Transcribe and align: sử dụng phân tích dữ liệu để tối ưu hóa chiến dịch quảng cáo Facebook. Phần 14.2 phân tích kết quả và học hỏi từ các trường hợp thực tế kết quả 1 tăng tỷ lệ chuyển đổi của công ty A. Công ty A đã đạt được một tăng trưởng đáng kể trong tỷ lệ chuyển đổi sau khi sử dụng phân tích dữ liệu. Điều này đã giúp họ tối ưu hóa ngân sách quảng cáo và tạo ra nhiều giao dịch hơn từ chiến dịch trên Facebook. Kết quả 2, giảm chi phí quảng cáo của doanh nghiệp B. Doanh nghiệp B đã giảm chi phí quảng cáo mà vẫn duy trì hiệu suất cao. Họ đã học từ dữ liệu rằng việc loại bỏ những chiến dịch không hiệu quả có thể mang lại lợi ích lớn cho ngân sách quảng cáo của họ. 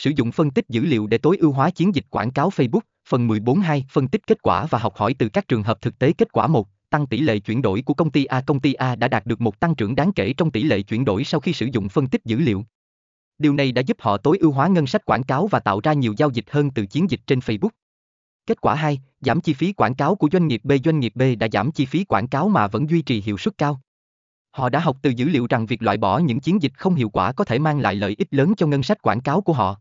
sử 0.00 0.10
dụng 0.16 0.32
phân 0.32 0.50
tích 0.50 0.68
dữ 0.68 0.84
liệu 0.84 1.06
để 1.06 1.18
tối 1.18 1.36
ưu 1.36 1.52
hóa 1.52 1.70
chiến 1.70 1.94
dịch 1.94 2.04
quảng 2.10 2.30
cáo 2.30 2.48
Facebook. 2.48 2.80
Phần 3.08 3.28
14.2 3.28 3.82
phân 3.90 4.08
tích 4.08 4.26
kết 4.26 4.42
quả 4.42 4.66
và 4.70 4.78
học 4.78 4.96
hỏi 4.96 5.14
từ 5.18 5.28
các 5.28 5.48
trường 5.48 5.62
hợp 5.62 5.80
thực 5.80 5.98
tế 5.98 6.12
kết 6.12 6.32
quả 6.32 6.46
1 6.46 6.68
tăng 6.90 7.06
tỷ 7.06 7.20
lệ 7.20 7.38
chuyển 7.38 7.62
đổi 7.62 7.82
của 7.82 7.94
công 7.94 8.10
ty 8.10 8.24
A. 8.24 8.40
Công 8.40 8.60
ty 8.60 8.72
A 8.72 8.96
đã 8.96 9.08
đạt 9.08 9.26
được 9.26 9.40
một 9.40 9.60
tăng 9.60 9.74
trưởng 9.74 9.94
đáng 9.94 10.12
kể 10.12 10.32
trong 10.32 10.50
tỷ 10.50 10.62
lệ 10.62 10.82
chuyển 10.82 11.04
đổi 11.04 11.24
sau 11.24 11.40
khi 11.40 11.52
sử 11.52 11.66
dụng 11.72 11.88
phân 11.88 12.06
tích 12.06 12.24
dữ 12.24 12.38
liệu. 12.38 12.64
Điều 13.38 13.52
này 13.52 13.72
đã 13.72 13.82
giúp 13.82 13.96
họ 14.00 14.16
tối 14.16 14.38
ưu 14.40 14.52
hóa 14.52 14.68
ngân 14.68 14.86
sách 14.86 15.04
quảng 15.04 15.22
cáo 15.22 15.46
và 15.46 15.60
tạo 15.60 15.80
ra 15.80 15.92
nhiều 15.92 16.14
giao 16.16 16.30
dịch 16.30 16.44
hơn 16.50 16.70
từ 16.70 16.86
chiến 16.86 17.10
dịch 17.10 17.20
trên 17.26 17.38
Facebook. 17.38 17.70
Kết 18.46 18.60
quả 18.60 18.74
2, 18.74 19.00
giảm 19.20 19.40
chi 19.40 19.52
phí 19.52 19.72
quảng 19.72 19.94
cáo 19.94 20.14
của 20.14 20.28
doanh 20.32 20.48
nghiệp 20.48 20.60
B. 20.64 20.72
Doanh 20.84 21.00
nghiệp 21.00 21.12
B 21.14 21.22
đã 21.38 21.48
giảm 21.52 21.72
chi 21.72 21.86
phí 21.86 22.04
quảng 22.04 22.28
cáo 22.28 22.48
mà 22.48 22.68
vẫn 22.68 22.90
duy 22.90 23.02
trì 23.02 23.22
hiệu 23.22 23.38
suất 23.38 23.58
cao. 23.58 23.80
Họ 24.50 24.68
đã 24.68 24.80
học 24.80 24.96
từ 25.02 25.10
dữ 25.10 25.28
liệu 25.28 25.46
rằng 25.50 25.66
việc 25.66 25.82
loại 25.82 25.96
bỏ 25.96 26.18
những 26.18 26.40
chiến 26.40 26.62
dịch 26.62 26.72
không 26.76 26.94
hiệu 26.94 27.08
quả 27.08 27.32
có 27.32 27.44
thể 27.44 27.58
mang 27.58 27.80
lại 27.80 27.94
lợi 27.94 28.14
ích 28.18 28.28
lớn 28.30 28.52
cho 28.56 28.66
ngân 28.66 28.82
sách 28.82 29.02
quảng 29.02 29.20
cáo 29.20 29.40
của 29.40 29.52
họ. 29.52 29.80